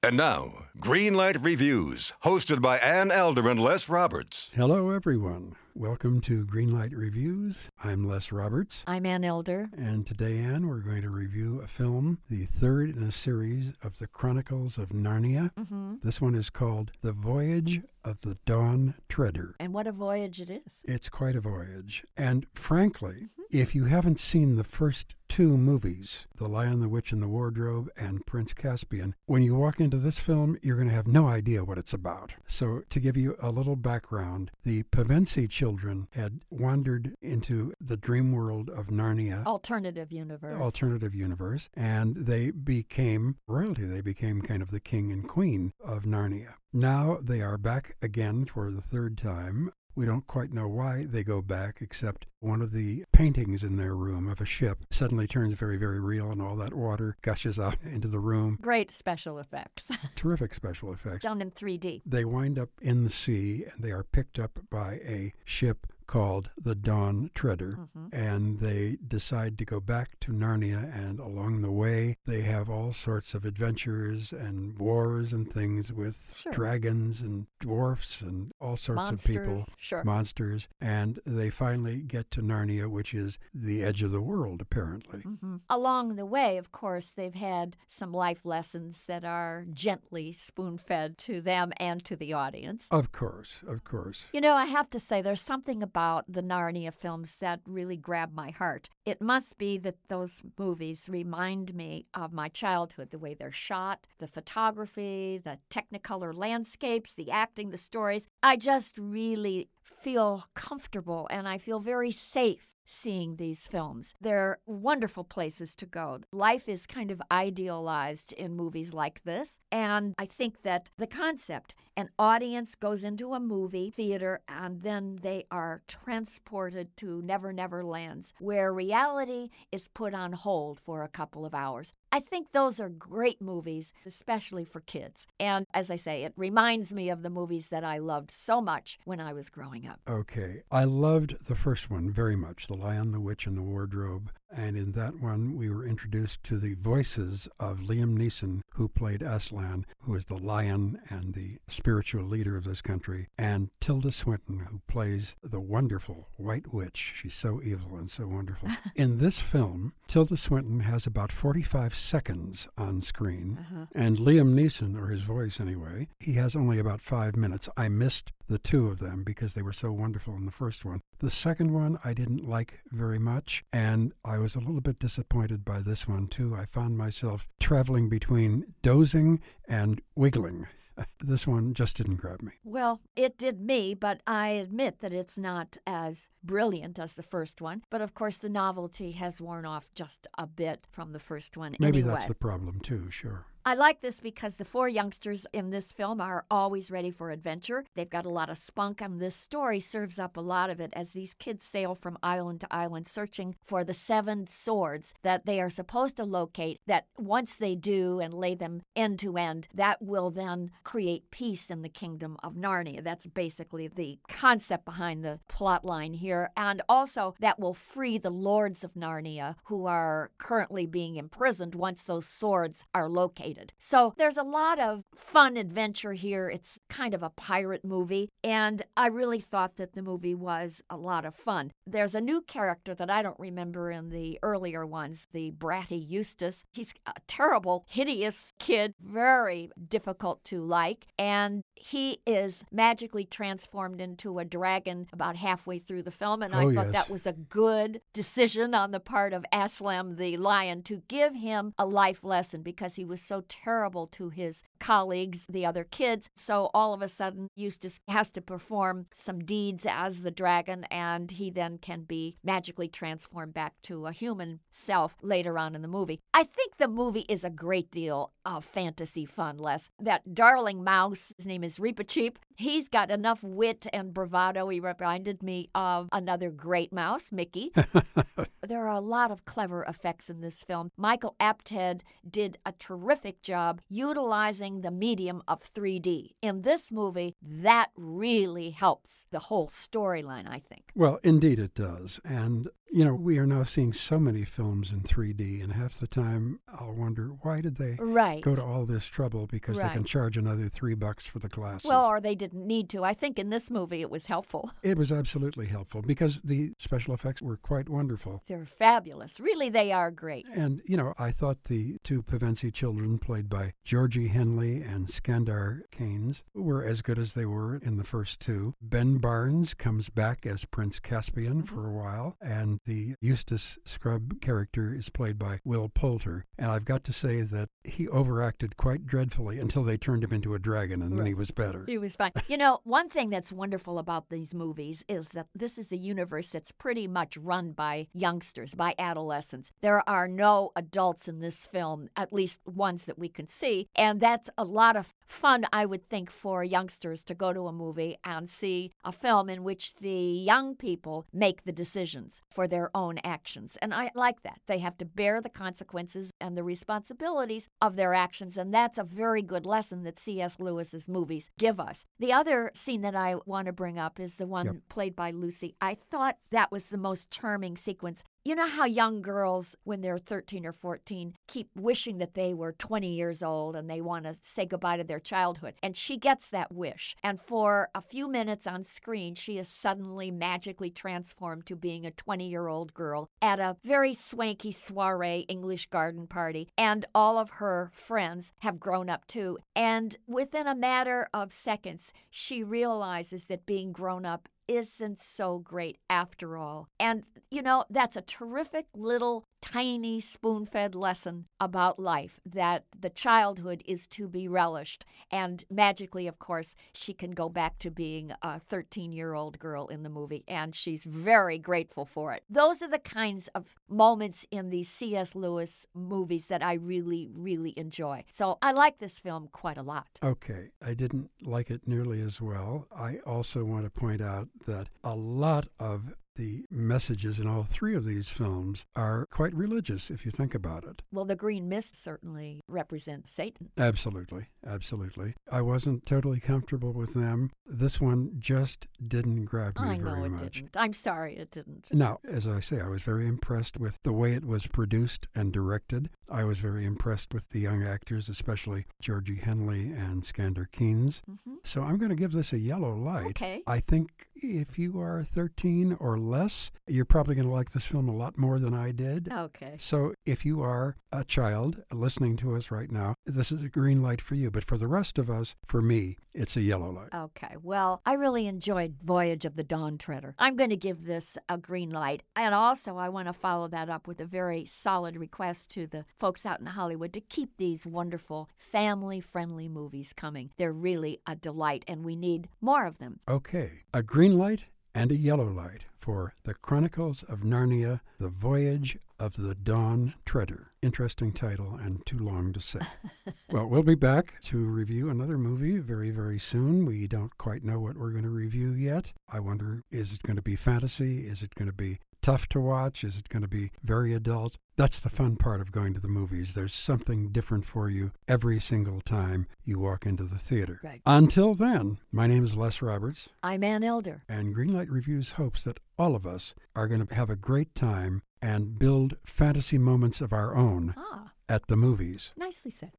And 0.00 0.16
now, 0.16 0.66
Greenlight 0.78 1.44
Reviews, 1.44 2.12
hosted 2.22 2.62
by 2.62 2.78
Ann 2.78 3.10
Elder 3.10 3.48
and 3.48 3.58
Les 3.58 3.88
Roberts. 3.88 4.48
Hello, 4.54 4.90
everyone. 4.90 5.56
Welcome 5.74 6.20
to 6.20 6.46
Greenlight 6.46 6.96
Reviews. 6.96 7.68
I'm 7.82 8.06
Les 8.06 8.30
Roberts. 8.30 8.84
I'm 8.86 9.04
Ann 9.04 9.24
Elder. 9.24 9.70
And 9.76 10.06
today, 10.06 10.38
Ann, 10.38 10.68
we're 10.68 10.82
going 10.82 11.02
to 11.02 11.10
review 11.10 11.60
a 11.62 11.66
film, 11.66 12.18
the 12.30 12.44
third 12.44 12.96
in 12.96 13.02
a 13.02 13.10
series 13.10 13.72
of 13.82 13.98
the 13.98 14.06
Chronicles 14.06 14.78
of 14.78 14.90
Narnia. 14.90 15.50
Mm-hmm. 15.54 15.94
This 16.04 16.20
one 16.20 16.36
is 16.36 16.48
called 16.48 16.92
The 17.02 17.12
Voyage 17.12 17.80
of 18.04 18.20
the 18.20 18.36
Dawn 18.46 18.94
Treader. 19.08 19.56
And 19.58 19.74
what 19.74 19.88
a 19.88 19.92
voyage 19.92 20.40
it 20.40 20.48
is. 20.48 20.80
It's 20.84 21.08
quite 21.08 21.34
a 21.34 21.40
voyage. 21.40 22.04
And 22.16 22.46
frankly, 22.54 23.14
mm-hmm. 23.14 23.42
if 23.50 23.74
you 23.74 23.86
haven't 23.86 24.20
seen 24.20 24.54
the 24.54 24.64
first 24.64 25.16
two 25.38 25.56
movies, 25.56 26.26
The 26.34 26.48
Lion, 26.48 26.80
the 26.80 26.88
Witch, 26.88 27.12
and 27.12 27.22
the 27.22 27.28
Wardrobe 27.28 27.88
and 27.96 28.26
Prince 28.26 28.52
Caspian, 28.52 29.14
when 29.26 29.40
you 29.40 29.54
walk 29.54 29.78
into 29.78 29.96
this 29.96 30.18
film, 30.18 30.58
you're 30.64 30.74
going 30.74 30.88
to 30.88 30.94
have 30.96 31.06
no 31.06 31.28
idea 31.28 31.64
what 31.64 31.78
it's 31.78 31.92
about. 31.92 32.32
So, 32.48 32.80
to 32.90 32.98
give 32.98 33.16
you 33.16 33.36
a 33.40 33.50
little 33.50 33.76
background, 33.76 34.50
the 34.64 34.82
Pevensie 34.82 35.48
children 35.48 36.08
had 36.12 36.40
wandered 36.50 37.14
into 37.22 37.72
the 37.80 37.96
dream 37.96 38.32
world 38.32 38.68
of 38.68 38.88
Narnia. 38.88 39.46
Alternative 39.46 40.10
universe. 40.10 40.60
Alternative 40.60 41.14
universe. 41.14 41.70
And 41.72 42.16
they 42.26 42.50
became 42.50 43.36
royalty. 43.46 43.86
They 43.86 44.00
became 44.00 44.42
kind 44.42 44.60
of 44.60 44.72
the 44.72 44.80
king 44.80 45.12
and 45.12 45.28
queen 45.28 45.72
of 45.84 46.02
Narnia. 46.02 46.54
Now 46.72 47.18
they 47.22 47.40
are 47.42 47.56
back 47.56 47.94
again 48.02 48.44
for 48.44 48.72
the 48.72 48.82
third 48.82 49.16
time 49.16 49.70
we 49.98 50.06
don't 50.06 50.28
quite 50.28 50.52
know 50.52 50.68
why 50.68 51.06
they 51.08 51.24
go 51.24 51.42
back, 51.42 51.78
except 51.80 52.24
one 52.38 52.62
of 52.62 52.70
the 52.70 53.04
paintings 53.10 53.64
in 53.64 53.76
their 53.76 53.96
room 53.96 54.28
of 54.28 54.40
a 54.40 54.46
ship 54.46 54.84
suddenly 54.90 55.26
turns 55.26 55.54
very, 55.54 55.76
very 55.76 55.98
real, 55.98 56.30
and 56.30 56.40
all 56.40 56.54
that 56.54 56.72
water 56.72 57.16
gushes 57.20 57.58
out 57.58 57.74
into 57.82 58.06
the 58.06 58.20
room. 58.20 58.58
Great 58.62 58.92
special 58.92 59.40
effects. 59.40 59.90
Terrific 60.14 60.54
special 60.54 60.92
effects. 60.92 61.24
Done 61.24 61.42
in 61.42 61.50
3D. 61.50 62.02
They 62.06 62.24
wind 62.24 62.60
up 62.60 62.68
in 62.80 63.02
the 63.02 63.10
sea, 63.10 63.64
and 63.64 63.82
they 63.82 63.90
are 63.90 64.04
picked 64.04 64.38
up 64.38 64.60
by 64.70 65.00
a 65.04 65.32
ship 65.44 65.88
called 66.08 66.48
the 66.60 66.74
Dawn 66.74 67.30
Treader, 67.34 67.78
mm-hmm. 67.78 68.08
and 68.12 68.58
they 68.58 68.96
decide 69.06 69.58
to 69.58 69.64
go 69.64 69.78
back 69.78 70.18
to 70.20 70.32
Narnia. 70.32 70.92
And 70.92 71.20
along 71.20 71.60
the 71.60 71.70
way, 71.70 72.16
they 72.26 72.40
have 72.40 72.68
all 72.68 72.92
sorts 72.92 73.34
of 73.34 73.44
adventures 73.44 74.32
and 74.32 74.76
wars 74.78 75.32
and 75.32 75.52
things 75.52 75.92
with 75.92 76.34
sure. 76.34 76.50
dragons 76.50 77.20
and 77.20 77.46
dwarfs 77.60 78.22
and 78.22 78.50
all 78.60 78.76
sorts 78.76 78.96
monsters, 78.96 79.36
of 79.36 79.42
people, 79.42 79.64
sure. 79.76 80.02
monsters. 80.02 80.66
And 80.80 81.20
they 81.26 81.50
finally 81.50 82.02
get 82.02 82.30
to 82.32 82.40
Narnia, 82.40 82.90
which 82.90 83.12
is 83.12 83.38
the 83.54 83.84
edge 83.84 84.02
of 84.02 84.10
the 84.10 84.22
world, 84.22 84.62
apparently. 84.62 85.20
Mm-hmm. 85.20 85.56
Along 85.68 86.16
the 86.16 86.26
way, 86.26 86.56
of 86.56 86.72
course, 86.72 87.10
they've 87.10 87.34
had 87.34 87.76
some 87.86 88.12
life 88.12 88.46
lessons 88.46 89.04
that 89.06 89.24
are 89.24 89.66
gently 89.74 90.32
spoon 90.32 90.78
fed 90.78 91.18
to 91.18 91.42
them 91.42 91.70
and 91.76 92.02
to 92.06 92.16
the 92.16 92.32
audience. 92.32 92.88
Of 92.90 93.12
course, 93.12 93.62
of 93.68 93.84
course. 93.84 94.26
You 94.32 94.40
know, 94.40 94.54
I 94.54 94.64
have 94.64 94.88
to 94.90 94.98
say, 94.98 95.20
there's 95.20 95.42
something 95.42 95.82
about 95.82 95.97
about 95.98 96.32
the 96.32 96.44
Narnia 96.44 96.94
films 96.94 97.34
that 97.40 97.58
really 97.66 97.96
grab 97.96 98.32
my 98.32 98.50
heart. 98.50 98.88
It 99.04 99.20
must 99.20 99.58
be 99.58 99.78
that 99.78 99.96
those 100.06 100.42
movies 100.56 101.08
remind 101.10 101.74
me 101.74 102.06
of 102.14 102.32
my 102.32 102.48
childhood, 102.48 103.10
the 103.10 103.18
way 103.18 103.34
they're 103.34 103.50
shot, 103.50 104.06
the 104.20 104.28
photography, 104.28 105.40
the 105.42 105.58
technicolor 105.70 106.32
landscapes, 106.32 107.16
the 107.16 107.32
acting, 107.32 107.70
the 107.70 107.78
stories. 107.78 108.28
I 108.44 108.54
just 108.56 108.96
really 108.96 109.70
feel 109.82 110.44
comfortable 110.54 111.26
and 111.32 111.48
I 111.48 111.58
feel 111.58 111.80
very 111.80 112.12
safe 112.12 112.77
seeing 112.88 113.36
these 113.36 113.68
films. 113.68 114.14
They're 114.20 114.58
wonderful 114.66 115.24
places 115.24 115.74
to 115.76 115.86
go. 115.86 116.20
Life 116.32 116.68
is 116.68 116.86
kind 116.86 117.10
of 117.10 117.20
idealized 117.30 118.32
in 118.32 118.56
movies 118.56 118.94
like 118.94 119.22
this. 119.24 119.58
And 119.70 120.14
I 120.18 120.24
think 120.26 120.62
that 120.62 120.90
the 120.96 121.06
concept 121.06 121.74
an 121.98 122.10
audience 122.16 122.76
goes 122.76 123.02
into 123.02 123.34
a 123.34 123.40
movie 123.40 123.90
theater 123.90 124.40
and 124.48 124.82
then 124.82 125.18
they 125.20 125.46
are 125.50 125.82
transported 125.88 126.96
to 126.96 127.20
Never 127.22 127.52
Never 127.52 127.84
Lands, 127.84 128.32
where 128.38 128.72
reality 128.72 129.50
is 129.72 129.88
put 129.88 130.14
on 130.14 130.32
hold 130.32 130.78
for 130.78 131.02
a 131.02 131.08
couple 131.08 131.44
of 131.44 131.54
hours. 131.54 131.92
I 132.12 132.20
think 132.20 132.52
those 132.52 132.78
are 132.78 132.88
great 132.88 133.42
movies, 133.42 133.92
especially 134.06 134.64
for 134.64 134.78
kids. 134.80 135.26
And 135.40 135.66
as 135.74 135.90
I 135.90 135.96
say, 135.96 136.22
it 136.22 136.34
reminds 136.36 136.92
me 136.92 137.10
of 137.10 137.22
the 137.22 137.30
movies 137.30 137.66
that 137.66 137.82
I 137.82 137.98
loved 137.98 138.30
so 138.30 138.60
much 138.60 139.00
when 139.04 139.20
I 139.20 139.32
was 139.32 139.50
growing 139.50 139.86
up. 139.88 139.98
Okay. 140.08 140.62
I 140.70 140.84
loved 140.84 141.46
the 141.46 141.56
first 141.56 141.90
one 141.90 142.10
very 142.10 142.36
much 142.36 142.68
The 142.68 142.76
Lion, 142.78 143.10
the 143.10 143.20
Witch, 143.20 143.46
and 143.46 143.56
the 143.56 143.62
Wardrobe. 143.62 144.30
And 144.50 144.76
in 144.76 144.92
that 144.92 145.20
one, 145.20 145.56
we 145.56 145.70
were 145.70 145.84
introduced 145.84 146.42
to 146.44 146.58
the 146.58 146.74
voices 146.74 147.48
of 147.60 147.80
Liam 147.80 148.16
Neeson, 148.16 148.62
who 148.74 148.88
played 148.88 149.22
Aslan, 149.22 149.84
who 150.00 150.14
is 150.14 150.24
the 150.26 150.38
lion 150.38 151.00
and 151.08 151.34
the 151.34 151.58
spiritual 151.68 152.24
leader 152.24 152.56
of 152.56 152.64
this 152.64 152.80
country, 152.80 153.28
and 153.36 153.70
Tilda 153.80 154.12
Swinton, 154.12 154.60
who 154.70 154.80
plays 154.88 155.36
the 155.42 155.60
wonderful 155.60 156.28
White 156.36 156.72
Witch. 156.72 157.14
She's 157.16 157.34
so 157.34 157.60
evil 157.62 157.96
and 157.96 158.10
so 158.10 158.26
wonderful. 158.26 158.68
in 158.94 159.18
this 159.18 159.40
film, 159.40 159.92
Tilda 160.06 160.36
Swinton 160.36 160.80
has 160.80 161.06
about 161.06 161.30
45 161.30 161.94
seconds 161.94 162.68
on 162.78 163.02
screen, 163.02 163.58
uh-huh. 163.60 163.86
and 163.94 164.16
Liam 164.16 164.54
Neeson, 164.54 164.96
or 164.96 165.08
his 165.08 165.22
voice 165.22 165.60
anyway, 165.60 166.08
he 166.20 166.34
has 166.34 166.56
only 166.56 166.78
about 166.78 167.00
five 167.00 167.36
minutes. 167.36 167.68
I 167.76 167.88
missed 167.88 168.32
the 168.48 168.58
two 168.58 168.88
of 168.88 168.98
them 168.98 169.24
because 169.24 169.54
they 169.54 169.62
were 169.62 169.72
so 169.72 169.92
wonderful 169.92 170.34
in 170.34 170.46
the 170.46 170.50
first 170.50 170.84
one. 170.84 171.02
The 171.18 171.30
second 171.30 171.72
one 171.72 171.98
I 172.04 172.14
didn't 172.14 172.48
like 172.48 172.80
very 172.90 173.18
much, 173.18 173.64
and 173.72 174.12
I 174.24 174.37
was 174.38 174.54
a 174.54 174.60
little 174.60 174.80
bit 174.80 174.98
disappointed 174.98 175.64
by 175.64 175.80
this 175.80 176.06
one 176.08 176.26
too. 176.26 176.54
I 176.54 176.64
found 176.64 176.96
myself 176.96 177.46
traveling 177.60 178.08
between 178.08 178.74
dozing 178.82 179.40
and 179.68 180.00
wiggling 180.14 180.66
this 181.20 181.46
one 181.46 181.74
just 181.74 181.96
didn't 181.96 182.16
grab 182.16 182.42
me. 182.42 182.52
Well, 182.64 183.00
it 183.16 183.38
did 183.38 183.60
me, 183.60 183.94
but 183.94 184.20
I 184.26 184.50
admit 184.50 185.00
that 185.00 185.12
it's 185.12 185.38
not 185.38 185.76
as 185.86 186.28
brilliant 186.42 186.98
as 186.98 187.14
the 187.14 187.22
first 187.22 187.60
one. 187.60 187.82
But 187.90 188.00
of 188.00 188.14
course, 188.14 188.36
the 188.36 188.48
novelty 188.48 189.12
has 189.12 189.40
worn 189.40 189.66
off 189.66 189.88
just 189.94 190.26
a 190.36 190.46
bit 190.46 190.86
from 190.90 191.12
the 191.12 191.20
first 191.20 191.56
one. 191.56 191.76
Maybe 191.78 191.98
anyway. 191.98 192.14
that's 192.14 192.28
the 192.28 192.34
problem, 192.34 192.80
too, 192.80 193.10
sure. 193.10 193.46
I 193.68 193.74
like 193.74 194.00
this 194.00 194.18
because 194.18 194.56
the 194.56 194.64
four 194.64 194.88
youngsters 194.88 195.46
in 195.52 195.68
this 195.68 195.92
film 195.92 196.22
are 196.22 196.46
always 196.50 196.90
ready 196.90 197.10
for 197.10 197.30
adventure. 197.30 197.84
They've 197.94 198.08
got 198.08 198.24
a 198.24 198.30
lot 198.30 198.48
of 198.48 198.56
spunk, 198.56 199.02
and 199.02 199.20
this 199.20 199.36
story 199.36 199.78
serves 199.78 200.18
up 200.18 200.38
a 200.38 200.40
lot 200.40 200.70
of 200.70 200.80
it 200.80 200.90
as 200.94 201.10
these 201.10 201.34
kids 201.34 201.66
sail 201.66 201.94
from 201.94 202.16
island 202.22 202.62
to 202.62 202.74
island 202.74 203.08
searching 203.08 203.56
for 203.62 203.84
the 203.84 203.92
seven 203.92 204.46
swords 204.46 205.12
that 205.22 205.44
they 205.44 205.60
are 205.60 205.68
supposed 205.68 206.16
to 206.16 206.24
locate. 206.24 206.80
That 206.86 207.08
once 207.18 207.56
they 207.56 207.74
do 207.74 208.20
and 208.20 208.32
lay 208.32 208.54
them 208.54 208.80
end 208.96 209.18
to 209.18 209.36
end, 209.36 209.68
that 209.74 210.00
will 210.00 210.30
then 210.30 210.70
create 210.82 211.30
peace 211.30 211.68
in 211.68 211.82
the 211.82 211.90
kingdom 211.90 212.38
of 212.42 212.54
Narnia. 212.54 213.04
That's 213.04 213.26
basically 213.26 213.86
the 213.86 214.18
concept 214.28 214.86
behind 214.86 215.22
the 215.22 215.40
plot 215.46 215.84
line 215.84 216.14
here. 216.14 216.48
And 216.56 216.80
also, 216.88 217.34
that 217.40 217.60
will 217.60 217.74
free 217.74 218.16
the 218.16 218.30
lords 218.30 218.82
of 218.82 218.94
Narnia 218.94 219.56
who 219.64 219.84
are 219.84 220.30
currently 220.38 220.86
being 220.86 221.16
imprisoned 221.16 221.74
once 221.74 222.02
those 222.02 222.24
swords 222.24 222.82
are 222.94 223.10
located. 223.10 223.57
So 223.78 224.14
there's 224.16 224.36
a 224.36 224.42
lot 224.42 224.78
of 224.78 225.04
fun 225.14 225.56
adventure 225.56 226.12
here. 226.12 226.48
It's 226.48 226.78
kind 226.88 227.14
of 227.14 227.22
a 227.22 227.30
pirate 227.30 227.84
movie, 227.84 228.30
and 228.42 228.82
I 228.96 229.06
really 229.06 229.40
thought 229.40 229.76
that 229.76 229.92
the 229.92 230.02
movie 230.02 230.34
was 230.34 230.82
a 230.90 230.96
lot 230.96 231.24
of 231.24 231.34
fun. 231.34 231.72
There's 231.86 232.14
a 232.14 232.20
new 232.20 232.40
character 232.42 232.94
that 232.94 233.10
I 233.10 233.22
don't 233.22 233.38
remember 233.38 233.90
in 233.90 234.10
the 234.10 234.38
earlier 234.42 234.86
ones, 234.86 235.28
the 235.32 235.52
bratty 235.52 236.04
Eustace. 236.08 236.64
He's 236.72 236.94
a 237.06 237.14
terrible, 237.26 237.84
hideous 237.88 238.52
kid, 238.58 238.94
very 239.00 239.70
difficult 239.88 240.44
to 240.44 240.60
like, 240.60 241.06
and 241.18 241.62
he 241.74 242.20
is 242.26 242.64
magically 242.72 243.24
transformed 243.24 244.00
into 244.00 244.38
a 244.38 244.44
dragon 244.44 245.06
about 245.12 245.36
halfway 245.36 245.78
through 245.78 246.02
the 246.02 246.10
film, 246.10 246.42
and 246.42 246.54
oh, 246.54 246.58
I 246.58 246.74
thought 246.74 246.86
yes. 246.86 246.92
that 246.92 247.10
was 247.10 247.26
a 247.26 247.32
good 247.32 248.00
decision 248.12 248.74
on 248.74 248.90
the 248.90 249.00
part 249.00 249.32
of 249.32 249.44
Aslan 249.52 250.16
the 250.16 250.36
lion 250.36 250.82
to 250.84 251.02
give 251.08 251.34
him 251.34 251.74
a 251.78 251.86
life 251.86 252.24
lesson 252.24 252.62
because 252.62 252.96
he 252.96 253.04
was 253.04 253.20
so 253.20 253.40
terrible 253.48 254.06
to 254.08 254.30
his 254.30 254.62
colleagues, 254.78 255.46
the 255.48 255.66
other 255.66 255.84
kids. 255.84 256.28
So 256.36 256.70
all 256.74 256.94
of 256.94 257.02
a 257.02 257.08
sudden, 257.08 257.48
Eustace 257.54 257.98
has 258.08 258.30
to 258.32 258.40
perform 258.40 259.06
some 259.12 259.40
deeds 259.40 259.86
as 259.88 260.22
the 260.22 260.30
dragon, 260.30 260.84
and 260.90 261.30
he 261.30 261.50
then 261.50 261.78
can 261.78 262.02
be 262.02 262.36
magically 262.42 262.88
transformed 262.88 263.54
back 263.54 263.74
to 263.82 264.06
a 264.06 264.12
human 264.12 264.60
self 264.70 265.16
later 265.22 265.58
on 265.58 265.74
in 265.74 265.82
the 265.82 265.88
movie. 265.88 266.20
I 266.32 266.44
think 266.44 266.76
the 266.76 266.88
movie 266.88 267.26
is 267.28 267.44
a 267.44 267.50
great 267.50 267.90
deal 267.90 268.32
of 268.44 268.64
fantasy 268.64 269.24
fun, 269.24 269.58
Les. 269.58 269.90
That 269.98 270.34
darling 270.34 270.84
mouse, 270.84 271.32
his 271.36 271.46
name 271.46 271.64
is 271.64 271.78
Reepicheep, 271.78 272.36
he's 272.58 272.88
got 272.88 273.10
enough 273.10 273.42
wit 273.42 273.86
and 273.92 274.12
bravado. 274.12 274.68
He 274.68 274.80
reminded 274.80 275.42
me 275.42 275.70
of 275.74 276.08
another 276.12 276.50
great 276.50 276.92
mouse, 276.92 277.30
Mickey. 277.32 277.72
there 278.66 278.86
are 278.86 278.96
a 278.96 279.00
lot 279.00 279.30
of 279.30 279.44
clever 279.44 279.84
effects 279.84 280.28
in 280.28 280.40
this 280.40 280.62
film. 280.64 280.90
Michael 280.96 281.36
Apted 281.40 282.02
did 282.28 282.58
a 282.66 282.72
terrific 282.72 283.40
job 283.40 283.80
utilizing 283.88 284.82
the 284.82 284.90
medium 284.90 285.42
of 285.48 285.60
3D. 285.72 286.32
In 286.42 286.62
this 286.62 286.92
movie, 286.92 287.36
that 287.40 287.90
really 287.96 288.70
helps 288.70 289.26
the 289.30 289.38
whole 289.38 289.68
storyline, 289.68 290.48
I 290.48 290.58
think. 290.58 290.90
Well, 290.94 291.18
indeed 291.22 291.58
it 291.58 291.74
does. 291.74 292.20
And 292.24 292.68
You 292.90 293.04
know, 293.04 293.14
we 293.14 293.38
are 293.38 293.46
now 293.46 293.64
seeing 293.64 293.92
so 293.92 294.18
many 294.18 294.44
films 294.44 294.92
in 294.92 295.00
3D, 295.00 295.62
and 295.62 295.72
half 295.72 295.94
the 295.94 296.06
time 296.06 296.60
I'll 296.68 296.94
wonder 296.94 297.28
why 297.42 297.60
did 297.60 297.76
they 297.76 297.96
Right. 298.00 298.40
go 298.42 298.54
to 298.54 298.62
all 298.62 298.86
this 298.86 299.06
trouble 299.06 299.46
because 299.46 299.80
they 299.80 299.88
can 299.88 300.04
charge 300.04 300.36
another 300.36 300.68
three 300.68 300.94
bucks 300.94 301.26
for 301.26 301.38
the 301.38 301.48
glasses. 301.48 301.88
Well, 301.88 302.06
or 302.06 302.20
they 302.20 302.34
didn't 302.34 302.66
need 302.66 302.88
to. 302.90 303.04
I 303.04 303.14
think 303.14 303.38
in 303.38 303.50
this 303.50 303.70
movie 303.70 304.00
it 304.00 304.10
was 304.10 304.26
helpful. 304.26 304.70
it 304.82 304.96
was 304.96 305.12
absolutely 305.12 305.66
helpful 305.66 306.02
because 306.02 306.42
the 306.42 306.72
special 306.78 307.14
effects 307.14 307.42
were 307.42 307.56
quite 307.56 307.88
wonderful. 307.88 308.42
They're 308.46 308.64
fabulous. 308.64 309.38
Really, 309.38 309.68
they 309.68 309.92
are 309.92 310.10
great. 310.10 310.46
And, 310.56 310.80
you 310.84 310.96
know, 310.96 311.14
I 311.18 311.30
thought 311.30 311.64
the 311.64 311.98
two 312.02 312.22
Pevensie 312.22 312.72
children, 312.72 313.18
played 313.18 313.48
by 313.48 313.74
Georgie 313.84 314.28
Henley 314.28 314.82
and 314.82 315.06
Skandar 315.08 315.82
Keynes, 315.90 316.44
were 316.54 316.84
as 316.84 317.02
good 317.02 317.18
as 317.18 317.34
they 317.34 317.44
were 317.44 317.76
in 317.76 317.96
the 317.96 318.04
first 318.04 318.40
two. 318.40 318.74
Ben 318.80 319.18
Barnes 319.18 319.74
comes 319.74 320.08
back 320.08 320.46
as 320.46 320.64
Prince 320.64 321.00
Caspian 321.00 321.62
mm-hmm. 321.62 321.74
for 321.74 321.86
a 321.86 321.92
while, 321.92 322.36
and 322.40 322.77
the 322.84 323.14
Eustace 323.20 323.78
Scrubb 323.84 324.40
character 324.40 324.94
is 324.94 325.08
played 325.08 325.38
by 325.38 325.60
Will 325.64 325.88
Poulter. 325.88 326.44
And 326.58 326.70
I've 326.70 326.84
got 326.84 327.04
to 327.04 327.12
say 327.12 327.42
that 327.42 327.68
he 327.84 328.08
overacted 328.08 328.76
quite 328.76 329.06
dreadfully 329.06 329.58
until 329.58 329.82
they 329.82 329.96
turned 329.96 330.24
him 330.24 330.32
into 330.32 330.54
a 330.54 330.58
dragon, 330.58 331.02
and 331.02 331.18
then 331.18 331.26
he 331.26 331.34
was 331.34 331.50
better. 331.50 331.84
He 331.86 331.98
was 331.98 332.16
fine. 332.16 332.32
You 332.48 332.56
know, 332.56 332.80
one 332.84 333.08
thing 333.08 333.30
that's 333.30 333.52
wonderful 333.52 333.98
about 333.98 334.28
these 334.28 334.54
movies 334.54 335.04
is 335.08 335.30
that 335.30 335.46
this 335.54 335.78
is 335.78 335.92
a 335.92 335.96
universe 335.96 336.48
that's 336.48 336.72
pretty 336.72 337.06
much 337.06 337.36
run 337.36 337.72
by 337.72 338.08
youngsters, 338.12 338.74
by 338.74 338.94
adolescents. 338.98 339.72
There 339.80 340.08
are 340.08 340.28
no 340.28 340.70
adults 340.76 341.28
in 341.28 341.40
this 341.40 341.66
film, 341.66 342.08
at 342.16 342.32
least 342.32 342.60
ones 342.66 343.06
that 343.06 343.18
we 343.18 343.28
can 343.28 343.48
see. 343.48 343.88
And 343.96 344.20
that's 344.20 344.50
a 344.56 344.64
lot 344.64 344.96
of 344.96 345.14
fun, 345.26 345.66
I 345.72 345.86
would 345.86 346.08
think, 346.08 346.30
for 346.30 346.62
youngsters 346.62 347.22
to 347.24 347.34
go 347.34 347.52
to 347.52 347.66
a 347.66 347.72
movie 347.72 348.18
and 348.24 348.48
see 348.48 348.92
a 349.04 349.12
film 349.12 349.50
in 349.50 349.64
which 349.64 349.94
the 349.96 350.10
young 350.10 350.76
people 350.76 351.26
make 351.32 351.64
the 351.64 351.72
decisions 351.72 352.42
for 352.50 352.67
their 352.68 352.90
own 352.94 353.18
actions. 353.24 353.76
And 353.82 353.92
I 353.92 354.10
like 354.14 354.42
that. 354.42 354.60
They 354.66 354.78
have 354.78 354.96
to 354.98 355.04
bear 355.04 355.40
the 355.40 355.48
consequences 355.48 356.30
and 356.40 356.56
the 356.56 356.62
responsibilities 356.64 357.68
of 357.80 357.96
their 357.96 358.14
actions. 358.14 358.56
And 358.56 358.72
that's 358.72 358.98
a 358.98 359.04
very 359.04 359.42
good 359.42 359.66
lesson 359.66 360.02
that 360.04 360.18
C.S. 360.18 360.58
Lewis's 360.60 361.08
movies 361.08 361.50
give 361.58 361.80
us. 361.80 362.06
The 362.18 362.32
other 362.32 362.70
scene 362.74 363.02
that 363.02 363.14
I 363.16 363.36
want 363.46 363.66
to 363.66 363.72
bring 363.72 363.98
up 363.98 364.20
is 364.20 364.36
the 364.36 364.46
one 364.46 364.66
Yep. 364.66 364.76
played 364.88 365.16
by 365.16 365.30
Lucy. 365.30 365.74
I 365.80 365.96
thought 366.10 366.36
that 366.50 366.70
was 366.72 366.90
the 366.90 366.98
most 366.98 367.30
charming 367.30 367.76
sequence. 367.76 368.22
You 368.44 368.54
know 368.54 368.68
how 368.68 368.84
young 368.86 369.20
girls, 369.20 369.76
when 369.84 370.00
they're 370.00 370.16
13 370.16 370.64
or 370.64 370.72
14, 370.72 371.34
keep 371.48 371.68
wishing 371.76 372.18
that 372.18 372.34
they 372.34 372.54
were 372.54 372.72
20 372.72 373.12
years 373.12 373.42
old 373.42 373.76
and 373.76 373.90
they 373.90 374.00
want 374.00 374.24
to 374.24 374.36
say 374.40 374.64
goodbye 374.64 374.96
to 374.96 375.04
their 375.04 375.20
childhood. 375.20 375.74
And 375.82 375.96
she 375.96 376.16
gets 376.16 376.48
that 376.48 376.72
wish. 376.72 377.14
And 377.22 377.40
for 377.40 377.90
a 377.94 378.00
few 378.00 378.28
minutes 378.28 378.66
on 378.66 378.84
screen, 378.84 379.34
she 379.34 379.58
is 379.58 379.68
suddenly 379.68 380.30
magically 380.30 380.90
transformed 380.90 381.66
to 381.66 381.76
being 381.76 382.06
a 382.06 382.10
20 382.10 382.48
year 382.48 382.68
old 382.68 382.94
girl 382.94 383.28
at 383.42 383.60
a 383.60 383.76
very 383.84 384.14
swanky 384.14 384.72
soiree 384.72 385.40
English 385.48 385.86
garden 385.86 386.26
party. 386.26 386.68
And 386.78 387.04
all 387.14 387.38
of 387.38 387.50
her 387.50 387.90
friends 387.92 388.52
have 388.60 388.80
grown 388.80 389.10
up 389.10 389.26
too. 389.26 389.58
And 389.74 390.16
within 390.26 390.66
a 390.66 390.74
matter 390.74 391.28
of 391.34 391.52
seconds, 391.52 392.12
she 392.30 392.62
realizes 392.62 393.46
that 393.46 393.66
being 393.66 393.92
grown 393.92 394.24
up 394.24 394.48
isn't 394.68 395.20
so 395.20 395.58
great 395.58 395.98
after 396.08 396.56
all. 396.56 396.88
And, 397.00 397.24
you 397.50 397.62
know, 397.62 397.84
that's 397.90 398.16
a 398.16 398.22
terrific 398.22 398.86
little 398.94 399.44
tiny 399.72 400.18
spoon 400.20 400.64
fed 400.64 400.94
lesson 400.94 401.46
about 401.60 401.98
life 401.98 402.40
that 402.46 402.84
the 402.98 403.10
childhood 403.10 403.82
is 403.84 404.06
to 404.06 404.26
be 404.26 404.48
relished. 404.48 405.04
And 405.30 405.64
magically, 405.70 406.26
of 406.26 406.38
course, 406.38 406.74
she 406.92 407.12
can 407.12 407.32
go 407.32 407.48
back 407.48 407.78
to 407.80 407.90
being 407.90 408.32
a 408.42 408.60
13 408.60 409.12
year 409.12 409.34
old 409.34 409.58
girl 409.58 409.88
in 409.88 410.02
the 410.02 410.08
movie, 410.08 410.44
and 410.48 410.74
she's 410.74 411.04
very 411.04 411.58
grateful 411.58 412.06
for 412.06 412.32
it. 412.32 412.42
Those 412.48 412.82
are 412.82 412.88
the 412.88 412.98
kinds 412.98 413.48
of 413.54 413.74
moments 413.88 414.46
in 414.50 414.70
these 414.70 414.88
C.S. 414.88 415.34
Lewis 415.34 415.86
movies 415.94 416.46
that 416.46 416.62
I 416.62 416.74
really, 416.74 417.28
really 417.30 417.74
enjoy. 417.76 418.24
So 418.30 418.58
I 418.62 418.72
like 418.72 418.98
this 418.98 419.18
film 419.18 419.48
quite 419.52 419.76
a 419.76 419.82
lot. 419.82 420.06
Okay, 420.22 420.70
I 420.84 420.94
didn't 420.94 421.30
like 421.42 421.70
it 421.70 421.86
nearly 421.86 422.20
as 422.22 422.40
well. 422.40 422.86
I 422.94 423.18
also 423.26 423.64
want 423.64 423.84
to 423.84 423.90
point 423.90 424.22
out 424.22 424.48
that 424.66 424.88
a 425.04 425.14
lot 425.14 425.68
of 425.78 426.14
the 426.38 426.64
messages 426.70 427.40
in 427.40 427.48
all 427.48 427.64
three 427.64 427.96
of 427.96 428.04
these 428.04 428.28
films 428.28 428.86
are 428.94 429.26
quite 429.26 429.52
religious 429.52 430.08
if 430.08 430.24
you 430.24 430.30
think 430.30 430.54
about 430.54 430.84
it. 430.84 431.02
Well, 431.10 431.24
the 431.24 431.34
green 431.34 431.68
mist 431.68 432.00
certainly 432.00 432.62
represents 432.68 433.32
Satan. 433.32 433.70
Absolutely, 433.76 434.46
absolutely. 434.68 435.34
I 435.50 435.62
wasn't 435.62 436.04
totally 436.06 436.40
comfortable 436.40 436.92
with 436.92 437.14
them. 437.14 437.50
This 437.66 438.00
one 438.00 438.32
just 438.38 438.86
didn't 439.06 439.44
grab 439.46 439.78
me 439.80 439.88
I 439.88 439.96
know 439.96 440.04
very 440.14 440.26
it 440.26 440.30
much. 440.30 440.54
didn't. 440.56 440.76
I'm 440.76 440.92
sorry 440.92 441.36
it 441.36 441.50
didn't. 441.50 441.86
Now, 441.92 442.18
as 442.28 442.46
I 442.46 442.60
say, 442.60 442.80
I 442.80 442.88
was 442.88 443.02
very 443.02 443.26
impressed 443.26 443.78
with 443.78 443.96
the 444.04 444.12
way 444.12 444.32
it 444.34 444.44
was 444.44 444.66
produced 444.66 445.26
and 445.34 445.52
directed. 445.52 446.10
I 446.30 446.44
was 446.44 446.58
very 446.58 446.84
impressed 446.84 447.32
with 447.32 447.48
the 447.50 447.60
young 447.60 447.82
actors, 447.82 448.28
especially 448.28 448.86
Georgie 449.00 449.36
Henley 449.36 449.90
and 449.92 450.22
Skandar 450.22 450.66
Keynes. 450.70 451.22
hmm 451.26 451.54
So 451.64 451.82
I'm 451.82 451.96
going 451.98 452.10
to 452.10 452.16
give 452.16 452.32
this 452.32 452.52
a 452.52 452.58
yellow 452.58 452.94
light. 452.94 453.26
Okay. 453.30 453.62
I 453.66 453.80
think 453.80 454.10
if 454.34 454.78
you 454.78 455.00
are 455.00 455.22
13 455.22 455.96
or 455.98 456.18
less, 456.18 456.70
you're 456.86 457.04
probably 457.04 457.34
going 457.34 457.48
to 457.48 457.52
like 457.54 457.70
this 457.72 457.86
film 457.86 458.08
a 458.08 458.14
lot 458.14 458.38
more 458.38 458.58
than 458.58 458.74
I 458.74 458.92
did. 458.92 459.30
Okay. 459.32 459.76
So 459.78 460.14
if 460.26 460.44
you 460.44 460.60
are 460.62 460.96
a 461.12 461.24
child 461.24 461.82
listening 461.92 462.36
to 462.36 462.54
us 462.56 462.70
right 462.70 462.90
now, 462.90 463.14
this 463.26 463.50
is 463.50 463.62
a 463.62 463.68
green 463.68 464.02
light 464.02 464.20
for 464.20 464.34
you. 464.34 464.50
But 464.58 464.64
for 464.64 464.76
the 464.76 464.88
rest 464.88 465.20
of 465.20 465.30
us, 465.30 465.54
for 465.66 465.80
me, 465.80 466.16
it's 466.34 466.56
a 466.56 466.60
yellow 466.60 466.90
light. 466.90 467.14
Okay. 467.14 467.54
Well, 467.62 468.02
I 468.04 468.14
really 468.14 468.48
enjoyed 468.48 468.96
Voyage 469.00 469.44
of 469.44 469.54
the 469.54 469.62
Dawn 469.62 469.98
Treader. 469.98 470.34
I'm 470.36 470.56
going 470.56 470.70
to 470.70 470.76
give 470.76 471.04
this 471.04 471.38
a 471.48 471.56
green 471.56 471.90
light. 471.90 472.24
And 472.34 472.52
also, 472.52 472.96
I 472.96 473.08
want 473.08 473.28
to 473.28 473.32
follow 473.32 473.68
that 473.68 473.88
up 473.88 474.08
with 474.08 474.18
a 474.18 474.24
very 474.24 474.64
solid 474.64 475.16
request 475.16 475.70
to 475.74 475.86
the 475.86 476.04
folks 476.18 476.44
out 476.44 476.58
in 476.58 476.66
Hollywood 476.66 477.12
to 477.12 477.20
keep 477.20 477.56
these 477.56 477.86
wonderful 477.86 478.50
family 478.56 479.20
friendly 479.20 479.68
movies 479.68 480.12
coming. 480.12 480.50
They're 480.56 480.72
really 480.72 481.20
a 481.24 481.36
delight, 481.36 481.84
and 481.86 482.04
we 482.04 482.16
need 482.16 482.48
more 482.60 482.84
of 482.84 482.98
them. 482.98 483.20
Okay, 483.28 483.84
a 483.94 484.02
green 484.02 484.36
light 484.36 484.64
and 484.98 485.12
a 485.12 485.16
yellow 485.16 485.48
light 485.48 485.84
for 485.96 486.34
The 486.42 486.54
Chronicles 486.54 487.22
of 487.22 487.42
Narnia 487.42 488.00
The 488.18 488.28
Voyage 488.28 488.98
of 489.16 489.36
the 489.36 489.54
Dawn 489.54 490.14
Treader. 490.26 490.72
Interesting 490.82 491.30
title 491.30 491.76
and 491.80 492.04
too 492.04 492.18
long 492.18 492.52
to 492.52 492.60
say. 492.60 492.80
well, 493.52 493.68
we'll 493.68 493.84
be 493.84 493.94
back 493.94 494.40
to 494.46 494.58
review 494.58 495.08
another 495.08 495.38
movie 495.38 495.78
very, 495.78 496.10
very 496.10 496.40
soon. 496.40 496.84
We 496.84 497.06
don't 497.06 497.38
quite 497.38 497.62
know 497.62 497.78
what 497.78 497.96
we're 497.96 498.10
going 498.10 498.24
to 498.24 498.28
review 498.28 498.72
yet. 498.72 499.12
I 499.32 499.38
wonder 499.38 499.84
is 499.92 500.12
it 500.12 500.24
going 500.24 500.34
to 500.34 500.42
be 500.42 500.56
fantasy? 500.56 501.28
Is 501.28 501.44
it 501.44 501.54
going 501.54 501.70
to 501.70 501.76
be 501.76 502.00
tough 502.22 502.48
to 502.50 502.60
watch? 502.60 503.04
Is 503.04 503.16
it 503.18 503.28
going 503.28 503.42
to 503.42 503.48
be 503.48 503.70
very 503.82 504.12
adult? 504.14 504.58
That's 504.76 505.00
the 505.00 505.08
fun 505.08 505.36
part 505.36 505.60
of 505.60 505.72
going 505.72 505.94
to 505.94 506.00
the 506.00 506.08
movies. 506.08 506.54
There's 506.54 506.74
something 506.74 507.30
different 507.30 507.64
for 507.64 507.88
you 507.90 508.12
every 508.26 508.60
single 508.60 509.00
time 509.00 509.46
you 509.64 509.78
walk 509.78 510.06
into 510.06 510.24
the 510.24 510.38
theater. 510.38 510.80
Right. 510.84 511.02
Until 511.06 511.54
then, 511.54 511.98
my 512.12 512.26
name 512.26 512.44
is 512.44 512.56
Les 512.56 512.80
Roberts. 512.82 513.28
I'm 513.42 513.64
Ann 513.64 513.82
Elder. 513.82 514.22
And 514.28 514.54
Greenlight 514.54 514.90
Reviews 514.90 515.32
hopes 515.32 515.64
that 515.64 515.80
all 515.98 516.14
of 516.14 516.26
us 516.26 516.54
are 516.76 516.86
going 516.88 517.06
to 517.06 517.14
have 517.14 517.30
a 517.30 517.36
great 517.36 517.74
time 517.74 518.22
and 518.40 518.78
build 518.78 519.16
fantasy 519.24 519.78
moments 519.78 520.20
of 520.20 520.32
our 520.32 520.56
own 520.56 520.94
Ah, 520.96 521.32
at 521.48 521.66
the 521.66 521.76
movies. 521.76 522.32
nicely 522.36 522.70
said. 522.70 522.92